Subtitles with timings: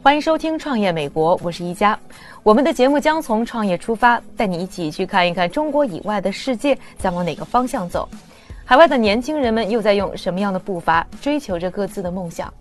[0.00, 1.98] 欢迎收听《创业美国》，我是一加。
[2.44, 8.08] 我们的节目将从创业出发，带你一起去看一看中国以外的世界在往哪个方向走，
[8.64, 12.52] 海外的年轻人们又在用什么样的步伐追求着各自的梦想。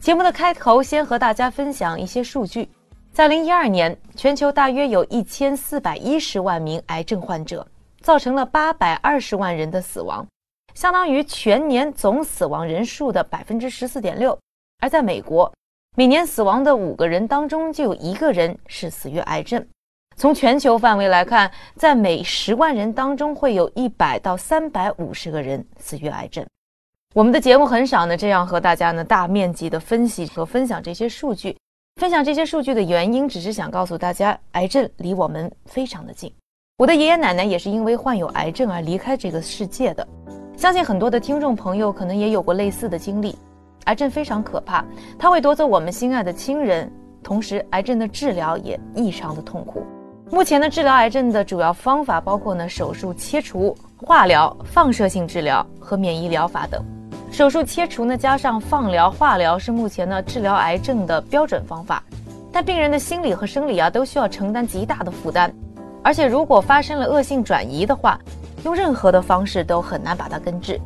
[0.00, 2.68] 节目的开头，先和大家分享一些数据。
[3.12, 7.66] 在2012年，全球大约有1410万名癌症患者，
[8.00, 10.26] 造成了820万人的死亡，
[10.74, 14.36] 相当于全年总死亡人数的14.6%。
[14.82, 15.50] 而在美国，
[15.96, 19.64] 每年死亡的五个人当中，就有一个人是死于癌症。
[20.16, 26.46] 从全球范围来看，在每十万人当中，会有一百到三百五十个人死于癌症。
[27.12, 31.56] 我们的节目很少呢，这样和大家呢大面积的分析和分享这些数据。
[32.00, 36.32] 分享这些数据的原因，只是想告诉大家，癌症离我们非常的近。
[36.78, 40.06] 我的爷爷奶奶也是因为患有癌症而离开这个世界的。
[40.56, 43.36] 相信很多的听众朋友可能也有过类似的经历。
[43.84, 44.84] 癌症非常可怕，
[45.18, 46.90] 它会夺走我们心爱的亲人，
[47.22, 49.84] 同时癌症的治疗也异常的痛苦。
[50.30, 56.84] 目前呢，治疗癌症的主要方法包括呢手术切除、化疗、放射性治疗和免疫疗法等。
[57.32, 62.02] 手术切除呢加上放疗、化疗是目前呢治疗癌症的标准方法，
[62.52, 65.52] 但病人的心理和生理啊都需要承担极大的负担，
[66.02, 68.18] 而且如果发生了恶性转移的话，
[68.64, 70.80] 用任何的方式都很难把它根治。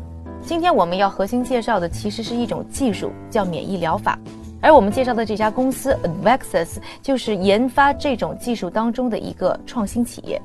[0.46, 4.18] 今天我们要核心介绍的其实是一种技术，叫免疫疗法。
[4.60, 10.40] 而我们介绍的这家公司 Advaxis 就是研发这种技术当中的一个创新企业。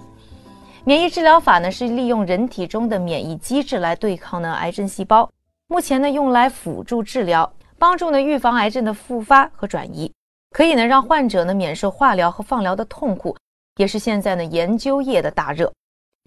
[0.85, 5.29] 免疫治疗法呢是利用人体中的免疫机制来对抗呢癌症细胞，
[5.67, 10.09] 目前呢用来辅助治疗，帮助呢预防癌症的复发和转移，
[10.51, 13.35] 可以呢让患者呢免受化疗和放疗的痛苦，
[13.75, 15.69] 也是现在呢研究业的大热。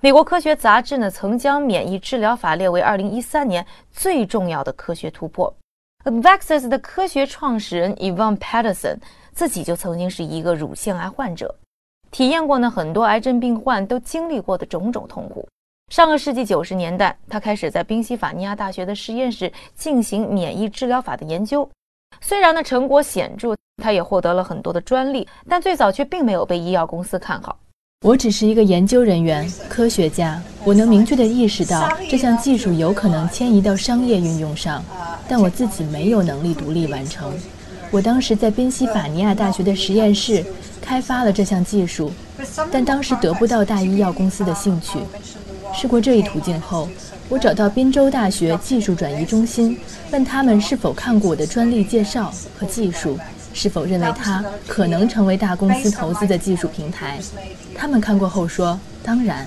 [0.05, 5.55] 美国科学杂志呢曾将免疫治疗法列为2013年最重要的科学突破。
[6.05, 8.97] Advaxis 的科学创始人 Evan Patterson
[9.31, 11.55] 自己就曾经是一个乳腺癌患者，
[12.11, 15.47] 体验过呢很多癌症病患都经历过的种种痛苦。
[15.93, 21.71] 上个世纪九十年代，他开始在宾夕法尼亚大学的实验室进行免疫治疗法的研究。
[22.21, 27.57] 虽然呢成果显著，他也获得了很多的专利，但最早却并没有被医药公司看好。
[28.03, 34.85] 我只是一个研究人员、科学家，我能明确地意识到这项技术有可能迁移到商业运用上，
[35.29, 37.33] 但我自己没有能力独立完成。
[37.93, 40.45] 我当时在宾夕法尼亚大学的实验室
[40.81, 42.11] 开发了这项技术，
[42.73, 44.99] 但当时得不到大医药公司的兴趣。
[45.73, 46.89] 试过这一途径后，
[47.29, 49.79] 我找到宾州大学技术转移中心，
[50.11, 53.17] 问他们是否看过我的专利介绍和技术。
[53.55, 57.19] 是否认为它可能成为大公司投资的技术平台？
[57.77, 59.47] 他们看过后说：“当然。”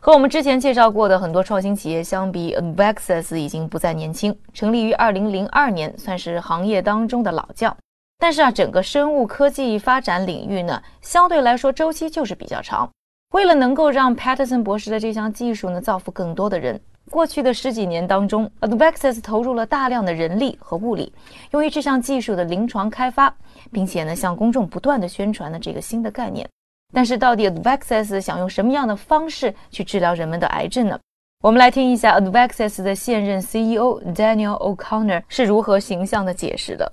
[0.00, 7.76] 和我们之前介绍过的很多创新企业相比，Advaxis 已经不再年轻，成立于2002年，算是行业当中的老将。
[8.18, 12.88] 但是啊，整个生物科技发展领域呢，相对来说周期就是比较长。
[13.32, 16.80] 为了能够让 Patterson 博士的这项技术呢造福更多的人。
[17.08, 21.12] 过去的十几年当中，Advaxis 投入了大量的人力和物力，
[21.50, 23.34] 用于这项技术的临床开发，
[23.72, 26.48] 并且呢向公众不断的宣传了这个新的概念。
[26.94, 30.98] 但是，到底 Advaxis 想用什么样的方式去治疗人们的癌症呢？
[31.42, 36.90] 我们来听一下 Advaxis 的现任 CEO Daniel O'Connor 是如何形象的解释的。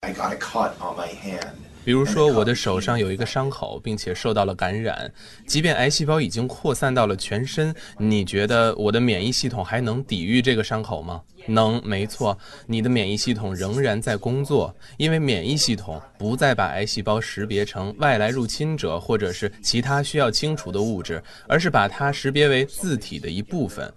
[0.00, 1.73] I got a cut on my hand.
[1.84, 5.12] 比如说，我的手上有一个伤口，并且受到了感染。
[5.46, 11.20] 即便癌细胞已经扩散到了全身，你觉得我的免疫系统还能抵御这个伤口吗？
[11.46, 23.92] 能，没错，你的免疫系统仍然在工作，因为免疫系统不再把癌细胞识别成外来入侵者或者是其他需要清除的物质，而是把它识别为自体的一部分。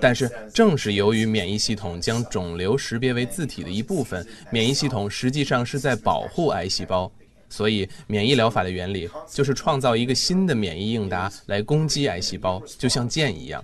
[0.00, 7.10] 但是，正是由于免疫系统将肿瘤识别为自体的一部分，免疫系统实际上是在保护癌细胞。
[7.52, 13.62] 所以，免疫疗法的原理就是创造一个新的免疫应答来攻击癌细胞，就像箭一样。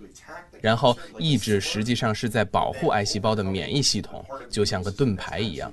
[0.60, 5.72] 然后，抑制实际上是在保护癌细胞的免疫系统，就像个盾牌一样。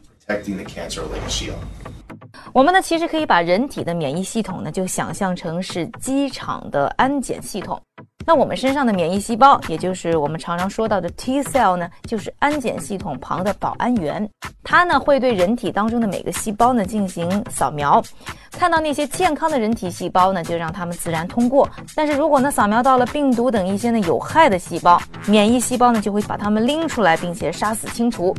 [2.54, 7.82] 我们呢，其实可以把人体的免疫系统呢，就想象成是机场的安检系统。
[8.26, 14.28] 那我们身上的免疫细胞，也就是我们常常说到的 T cell 呢，就是安检系统旁的保安员。
[14.64, 18.04] 它呢会对人体当中的每个细胞呢进行扫描，
[18.52, 21.70] 看到那些健康的人体细胞呢，就让它们自然通过。
[21.94, 28.36] 但是如果呢扫描到了病毒等一些呢有害的细胞，免疫细胞呢就会把它们拎出来，并且杀死清除。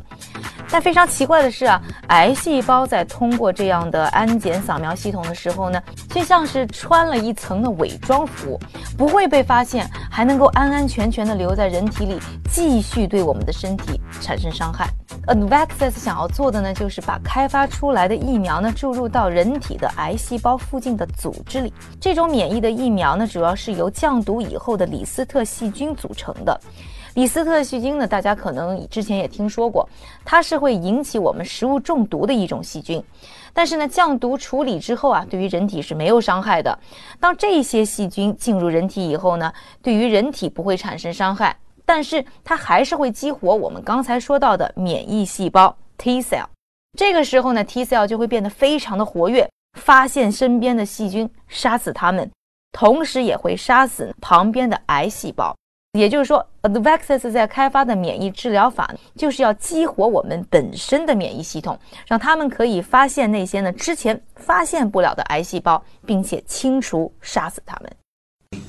[0.71, 5.81] 但非常奇怪的是啊，癌细胞在通过这样的安检扫描系统的时候呢，
[6.11, 8.59] 却像是穿了一层的伪装服，
[8.99, 12.19] 不会被发现，还能够安安全全的留在人体里，
[12.51, 14.89] 继续对我们的身体产生伤害。
[15.29, 21.73] Advaxis 想要做的呢，就是把开发出来的疫苗呢注入到人体的癌细胞附近的组织里。
[22.01, 26.61] 这种免疫的疫苗呢，主要是由降毒以后的李斯特细菌组成的。
[27.17, 29.89] 李斯特细菌呢，大家可能之前也听说过，
[30.23, 33.03] 它是会引起我们食物中毒的一种细菌。
[33.55, 36.79] 但是呢，降毒处理之后啊，对于人体是没有伤害的。
[37.19, 46.45] 当这些细菌进入人体以后呢，对于人体不会产生伤害，但是它还是会激活我们刚才说到的免疫细胞 T cell。
[46.99, 49.49] 这个时候呢，T cell 就会变得非常的活跃，
[49.81, 52.31] 发现身边的细菌，杀死它们，
[52.73, 55.57] 同时也会杀死旁边的癌细胞。
[55.97, 67.91] 也就是说，Advaxis 在开发的免疫治疗法，就是要激活我们本身的免疫系统，让他们可以发现那些呢之前发现不了的癌细胞，并且清除、杀死它们。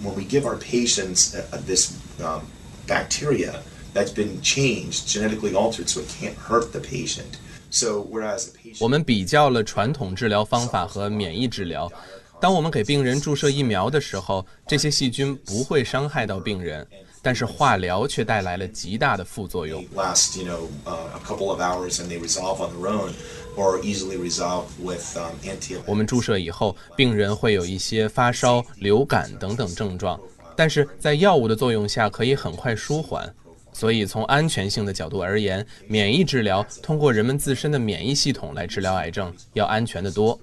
[0.04, 2.42] When we give our patients uh, this um,
[2.88, 3.56] bacteria
[3.94, 7.38] that's been changed, genetically altered, so it can't hurt the patient.
[7.70, 11.92] So whereas the patient 我们比较了传统治疗方法和免疫治疗。
[12.40, 16.88] 当我们给病人注射疫苗的时候，这些细菌不会伤害到病人，
[17.28, 19.84] 但是化疗却带来了极大的副作用。
[19.94, 23.12] last, you know, uh, a couple of hours and they resolve on their own,
[23.58, 25.76] or easily resolve with um, anti.
[25.86, 30.18] 我们注射以后，病人会有一些发烧、流感等等症状，
[30.56, 33.30] 但是在药物的作用下可以很快舒缓。
[33.74, 40.40] 所以从安全性的角度而言，免疫治疗通过人们自身的免疫系统来治疗癌症要安全得多。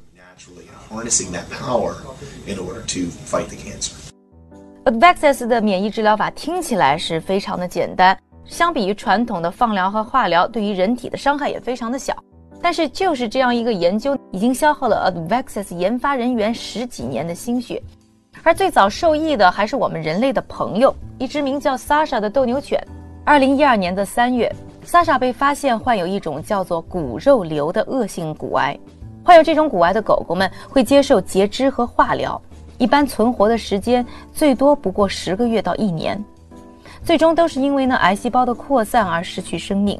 [4.84, 8.14] Advaxis 的免疫治疗法听起来是非常的简单，
[8.44, 12.14] 相比于传统的放疗和化疗，对于人体的伤害也非常的小。
[12.60, 17.82] 但是就是这样一个研究，已经消耗了 Advaxis 研发人员十几年的心血。
[18.42, 22.78] 而最早受益的还是我们人类的朋友，一只名叫 Sasha 的斗牛犬。
[23.24, 24.54] 二零一二年的三月
[24.84, 28.78] ，Sasha 被发现患有一种叫做骨肉瘤的恶性骨癌。
[29.24, 32.38] 患有这种骨癌的狗狗们会接受截肢和化疗，
[32.84, 34.04] 一般存活的时间
[34.34, 36.22] 最多不过十个月到一年，
[37.02, 39.98] 最终都是因为呢癌细胞的扩散而失去生命。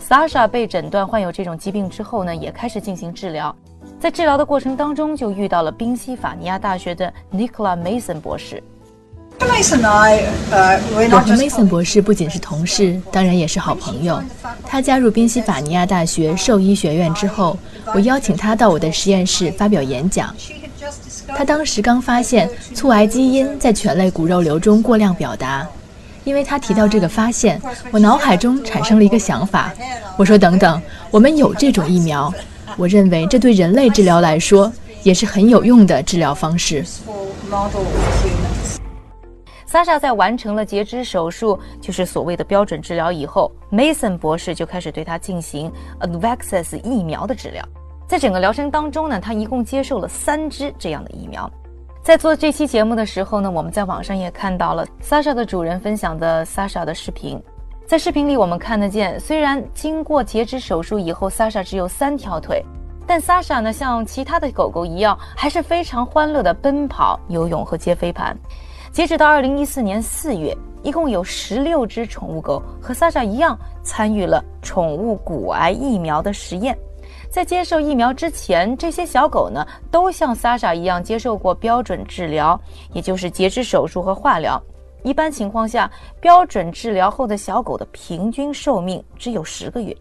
[0.00, 3.52] Sasha 被诊断患有这种疾病之后呢，也开始进行治疗。
[3.98, 8.62] 在治疗的过程当中，就遇到了宾夕法尼亚大学的 Nicola Mason 博士。
[9.40, 10.78] Uh,
[11.10, 14.22] 我和 Mason 博士不仅是同事，当然也是好朋友。
[14.64, 17.58] 他加入宾夕法尼亚大学兽医学院之后，
[17.92, 20.32] 我邀请他到我的实验室发表演讲。
[21.28, 25.66] 他当时刚发现促癌基因在犬类骨肉瘤中过量表达。
[26.24, 27.60] 因为他提到这个发现，
[27.90, 29.70] 我脑海中产生了一个想法。
[30.16, 30.80] 我说：“等等，
[31.10, 32.32] 我们有这种疫苗，
[32.78, 34.72] 我认为这对人类治疗来说
[35.02, 38.78] 也是很有用的治疗方式。” for model for humans.
[39.70, 47.62] Sasha 在完成了截肢手术，就是所谓的标准治疗以后，Mason 博士就开始对他进行 Advaxis 疫苗的治疗。
[48.14, 51.50] 在整个疗程当中呢，他一共接受了三支这样的疫苗。
[52.00, 57.42] 在做这期节目的时候呢，我们在网上也看到了 Sasha 的主人分享的 Sasha 的视频。
[57.88, 62.64] 在视频里，我们看得见，虽然经过截肢手术以后，Sasha 只有三条腿，
[63.04, 68.38] 但 Sasha 呢，像其他的狗狗一样，还是非常欢乐的奔跑、游泳和接飞盘。
[68.92, 76.78] 截止到二零一四年四月，一共有十六只宠物狗和 Sasha 一样参与了宠物骨癌疫苗的实验。
[77.34, 82.56] 在接受疫苗之前，这些小狗呢都像 Sasha 一样接受过标准治疗，
[82.92, 84.62] 也就是截肢手术和化疗。
[85.02, 89.92] 一般情况下，标准治疗后的小狗的平均寿命只有十个月。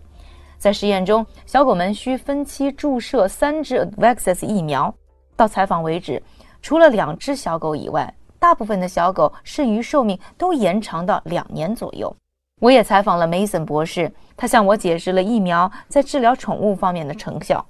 [0.59, 4.93] 在实验中，小狗们需分期注射三支 Advaxis 疫苗。
[5.35, 6.21] 到采访为止，
[6.61, 12.15] 除了两只小狗以外，大部分的小狗剩余寿命都延长到两年左右。
[12.59, 17.65] 我也采访了 Mason 博士，他向我解释了疫苗在治疗宠物方面的成效。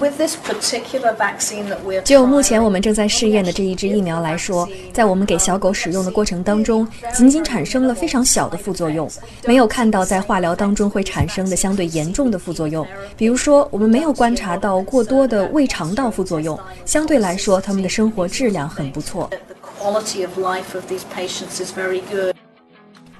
[0.00, 9.08] With this particular vaccine that we're 就目前我们正在试验的这一支疫苗来说，在我们给小狗使用的过程当中，仅仅产生了非常小的副作用，
[9.46, 12.84] 没有看到在化疗当中会产生的相对严重的副作用。
[13.16, 19.30] 比如说，我们没有观察到过多的胃肠道副作用，相对来说，他们的生活质量很不错。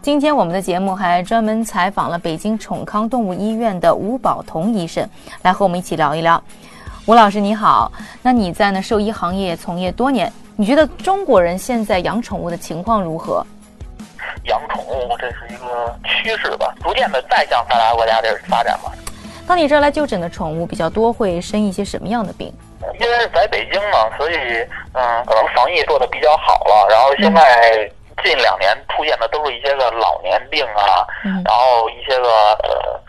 [0.07, 5.05] 今天我们的节目还专门采访了北京宠康动物医院的吴宝同医生，
[5.43, 6.41] 来和我们一起聊一聊。
[7.07, 7.91] 吴老师你好，
[8.23, 13.45] 那你在呢兽医行业从业多年，你觉得中国人现在养宠物的情况如何？
[14.45, 18.93] 养宠物这是一个趋势吧，逐渐的在向发达国家这发展嘛。
[19.45, 22.47] 到你这儿来就诊的宠物比较多，会生一些什么样的病？
[23.01, 24.35] 因为在北京嘛，所以
[24.93, 26.87] 嗯，可能防疫做的比较好了。
[26.89, 27.91] 然后现在
[28.25, 31.07] 近两年出现的都是一些个老年病啊，
[31.45, 32.29] 然后一些个
[32.63, 33.01] 呃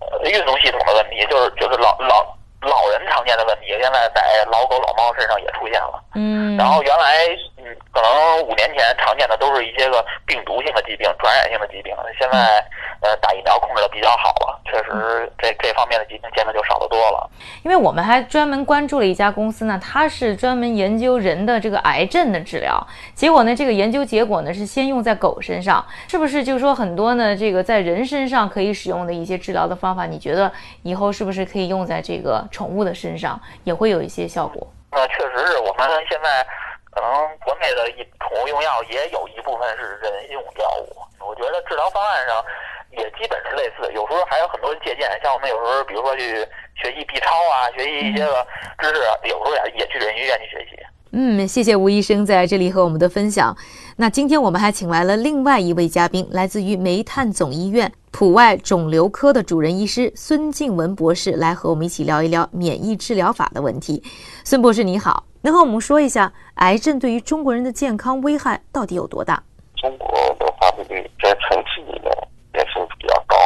[0.00, 2.24] 呃运动系统的问题，就是就是老老
[2.62, 6.02] 老人常见的问题，现在在老狗老猫身上也出现了。
[6.14, 7.26] 嗯，然后原来
[7.64, 12.64] 嗯，可能五年前常见的都是一些个病毒性的疾病、传染性的疾病，现在
[13.00, 17.30] 呃打疫苗控制的比较好了，确实这这方面的疾病见的就少得多了。
[17.62, 22.84] 因为我们还专门关注了一家公司呢，它是专门研究人的这个癌症的治疗。
[23.14, 26.42] 结果呢，这个研究结果呢是先用在狗身上，是不是？
[26.42, 30.50] 就是说很多呢，这个在人身上可以使用的一些治疗的方法，你觉得
[30.82, 34.66] 以后是不是可以用在这个宠物的身上，也会有一些效果？
[34.90, 36.44] 那确实是我们现在
[36.90, 42.44] 可能国内的一宠物用药也有一部分是人用药物，我觉得治疗方案上
[42.90, 46.36] 也基本是类似，有时候还有很多借鉴，像我们有时候比如说去
[46.76, 48.46] 学习 B 超啊，学习一些个
[48.78, 50.76] 知识，有时候也也去人医院去学习。
[51.14, 53.54] 嗯，谢谢吴医生在这里和我们的分享。
[53.96, 64.02] 那今天我们还请来了另外一位嘉宾，来自于煤炭总医院普外肿瘤科的主任医师孙静文博士，来和我们一起聊一聊免疫治疗法的问题。
[64.42, 69.42] 孙博士你好，能和我们说一下癌症对于中国人的健康危害到底有多大？
[69.76, 72.10] 中国的发病率在城市里面
[72.54, 73.36] 也是比较高，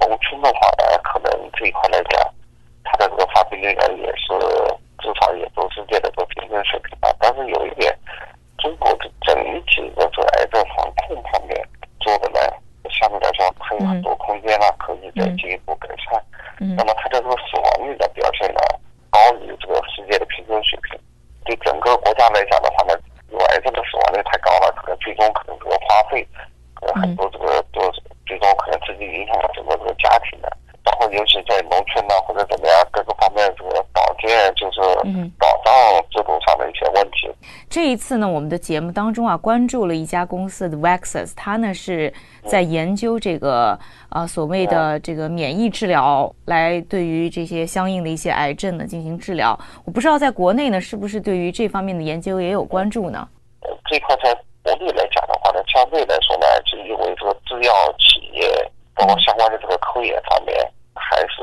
[0.00, 2.20] 农村的话呢，可能这一块来讲，
[2.82, 4.34] 它的这个发病率呢也是
[5.02, 7.12] 至少也都是界的这平均水平吧。
[7.18, 7.92] 但是有一点，
[8.58, 9.34] 中国的整
[9.66, 11.68] 体的这癌症防控方面
[12.00, 12.38] 做的呢，
[12.88, 16.22] 相对来说还有很多空间呢，可以再进一步改善。
[16.76, 18.60] 那么它的这个死亡率的表现呢，
[19.10, 20.98] 高于这个世界的平均水平。
[21.44, 22.94] 对整个国家来讲的话呢，
[23.30, 26.24] 有癌症的死亡率太高了，可能最终可能这个花费，
[26.94, 27.90] 很多这个都
[28.26, 30.48] 最终可能直接影响了整个这个家庭的，
[30.84, 33.84] 然后尤其在农村呢或者怎么样各个方面这个
[34.56, 34.80] 就是
[35.38, 35.72] 保障
[36.10, 37.30] 制度上的一些问题。
[37.68, 42.12] 这一次呢，我们的节目当中啊，关注了一家公司的 Vaxus，它呢是
[42.44, 43.78] 在研究这个
[44.10, 49.58] 呃所谓的这个免疫治疗，来对于这些相应的一些癌症呢进行治疗。
[49.84, 53.28] 我不知道在国内呢，是不是对于这方面的研究也有关注呢？
[53.62, 58.46] 呃，这块在国内来讲的话呢，相对来说呢，是因为这个制药企业
[58.94, 60.56] 包括相关的这个科研方面，
[60.94, 61.42] 还是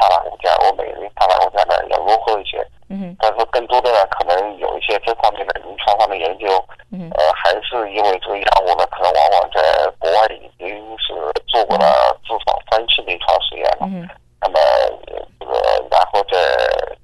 [0.00, 2.58] 发达国家、欧美发达国家呢要落后一些。
[2.88, 6.46] 嗯但是更多的呢，可能有一些这方面的临床上的研究，
[6.90, 9.62] 嗯呃，还是因为这个药物呢，可能往往在
[10.00, 10.66] 国外已经
[10.98, 11.14] 是
[11.46, 13.86] 做过了至少三期临床实验了。
[13.86, 14.08] 嗯
[14.42, 16.38] 那么呃这个然后再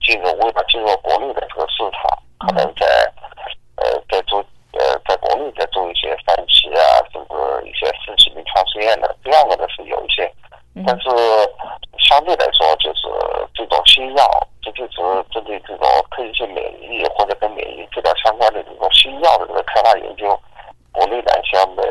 [0.01, 2.87] 进入为了进入国内的这个市场，可能在
[3.77, 4.41] 呃在做
[4.73, 10.33] 呃在国内再做一些三期啊，甚至一些四期临床实验的，这样的呢是有一些，
[10.87, 11.11] 但是
[11.99, 13.05] 相对来说就是
[13.53, 14.25] 这种新药，
[14.63, 14.97] 这就是
[15.31, 20.33] 针对这种特异性免疫或者跟免疫治疗相关的这种新药的这个开发研究，
[20.93, 21.85] 国内呢相对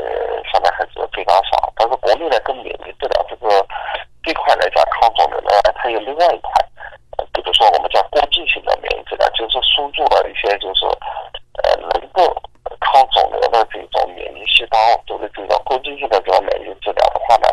[0.52, 1.72] 相对还是非常少。
[1.76, 3.64] 但是国内呢跟免疫治疗这个
[4.24, 6.52] 这块来讲，抗肿瘤呢它有另外一块，
[7.18, 10.86] 呃，比如说我们叫过继性的免疫治疗，就是输入了一些就是
[11.64, 12.24] 呃能够
[12.80, 17.48] 抗肿瘤的这种免疫细胞，就是这种攻击性的这种免疫治疗的话呢，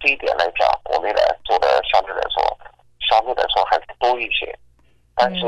[0.00, 2.42] 这一点来讲，国内来做的相对来说
[3.08, 4.52] 相对来说还是多一些，
[5.14, 5.40] 但是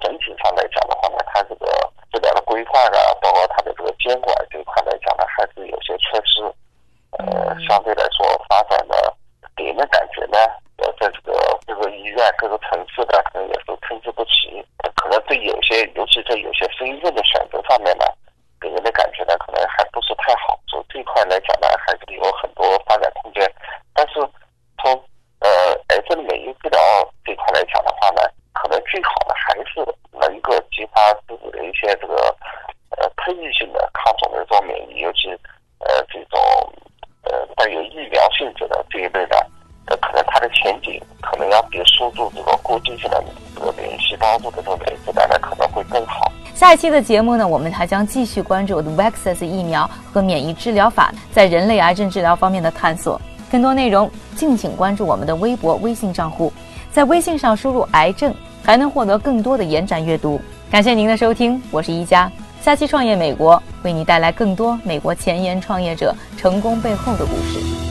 [0.00, 1.66] 整体上来讲的话呢，它这个
[2.12, 6.42] 治疗的规范啊，包括它的这个监管这一块来讲呢，还是有些缺失。
[7.18, 9.14] 呃，相对来说发展的
[9.56, 10.38] 给人的感觉呢，
[10.78, 11.32] 呃，在这个
[11.64, 14.64] 各个医院、各个城市的，可能也是参差不齐。
[14.82, 18.04] 呃可能对有些，尤其在有些非议的选择上面呢，
[18.60, 20.56] 给人的感觉呢，可能还不是太好。
[20.68, 23.42] 所以这块来讲呢，还是有很多发展空间。
[23.92, 24.14] 但是
[24.80, 24.94] 从
[25.40, 26.78] 呃癌症免疫治疗
[27.24, 32.14] 这块来讲的话呢，可能最好的还是能够激发自己的一些这个
[32.96, 35.28] 呃特异性的抗肿瘤这种免疫，尤其
[35.80, 36.38] 呃这种
[37.24, 39.36] 呃带有疫苗性质的这一类的，
[39.86, 42.78] 呃可能它的前景可能要比输入这个过
[43.54, 46.30] 继性的这个免疫细胞做的这种免疫治疗呢可能会更好。
[46.54, 53.20] 下一期的节目呢，我们还将继续关注 Vaxus 疫苗和免疫治疗法在人类癌症治疗方面的探索。
[53.50, 56.52] 更多内容敬请关注我们的微博、微信账户，
[56.90, 58.34] 在微信上输入“癌症”，
[58.64, 60.40] 还能获得更多的延展阅读。
[60.70, 62.30] 感谢您的收听，我是一佳，
[62.62, 67.83] 下期创业美国为你带来更多美国前沿创业者成功背后的故事。